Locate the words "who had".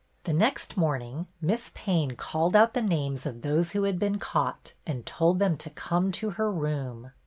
3.73-3.99